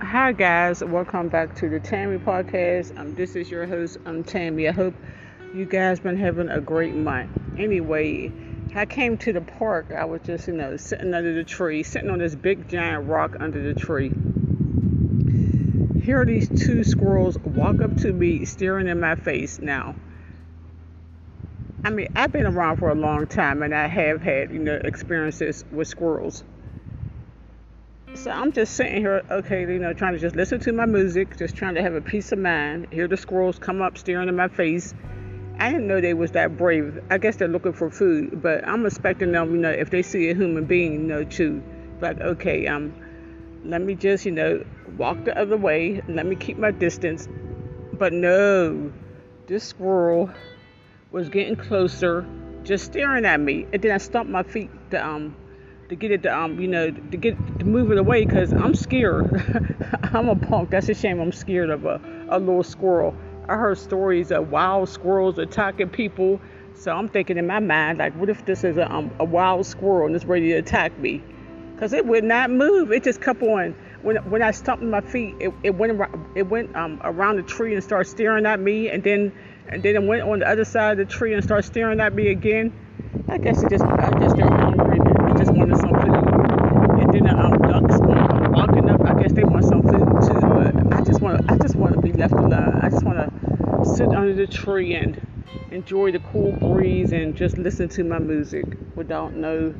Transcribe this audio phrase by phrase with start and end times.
[0.00, 2.96] Hi guys, welcome back to the Tammy podcast.
[2.96, 4.68] Um, this is your host, I'm Tammy.
[4.68, 4.94] I hope
[5.52, 7.30] you guys been having a great month.
[7.58, 8.32] Anyway,
[8.76, 9.90] I came to the park.
[9.90, 13.36] I was just, you know, sitting under the tree, sitting on this big giant rock
[13.40, 14.12] under the tree.
[16.00, 19.58] Here these two squirrels walk up to me, staring in my face.
[19.58, 19.96] Now,
[21.84, 24.80] I mean, I've been around for a long time, and I have had, you know,
[24.82, 26.44] experiences with squirrels.
[28.28, 31.38] So I'm just sitting here, okay, you know, trying to just listen to my music,
[31.38, 32.88] just trying to have a peace of mind.
[32.90, 34.92] Hear the squirrels come up staring in my face.
[35.58, 37.02] I didn't know they was that brave.
[37.08, 40.28] I guess they're looking for food, but I'm expecting them, you know, if they see
[40.28, 41.62] a human being, you know, to
[42.02, 42.92] like, okay, um,
[43.64, 44.62] let me just, you know,
[44.98, 46.02] walk the other way.
[46.06, 47.26] Let me keep my distance.
[47.94, 48.92] But no,
[49.46, 50.28] this squirrel
[51.12, 52.26] was getting closer,
[52.62, 55.34] just staring at me, and then I stomped my feet to um
[55.88, 58.74] to get it to um you know to get to move it away because I'm
[58.74, 59.30] scared.
[60.12, 60.70] I'm a punk.
[60.70, 61.20] That's a shame.
[61.20, 63.14] I'm scared of a a little squirrel.
[63.48, 66.40] I heard stories of wild squirrels attacking people.
[66.74, 69.66] So I'm thinking in my mind, like, what if this is a, um, a wild
[69.66, 71.22] squirrel and it's ready to attack me?
[71.74, 72.92] Because it would not move.
[72.92, 73.74] It just kept on.
[74.02, 77.42] When when I stomped my feet, it, it went around, it went um, around the
[77.42, 79.32] tree and started staring at me, and then
[79.68, 82.14] and then it went on the other side of the tree and started staring at
[82.14, 82.72] me again.
[83.28, 85.07] I guess it just I guess they're hungry.
[85.38, 87.00] Just wanted some food.
[87.00, 89.00] And then the um, ducks come walking up.
[89.02, 90.40] I guess they want something too.
[90.40, 91.52] But I just want to.
[91.52, 92.80] I just want to be left alone.
[92.82, 95.20] I just want to sit under the tree and
[95.70, 98.64] enjoy the cool breeze and just listen to my music
[98.96, 99.70] without no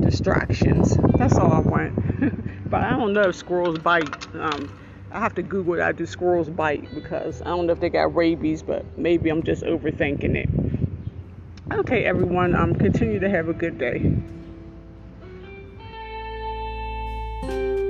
[0.00, 0.96] distractions.
[1.16, 2.70] That's all I want.
[2.70, 4.34] but I don't know if squirrels bite.
[4.34, 4.78] Um,
[5.10, 5.96] I have to Google that.
[5.96, 6.94] Do squirrels bite?
[6.94, 10.50] Because I don't know if they got rabies, but maybe I'm just overthinking it.
[11.72, 12.54] Okay, everyone.
[12.54, 14.14] Um, continue to have a good day.
[17.48, 17.87] thank you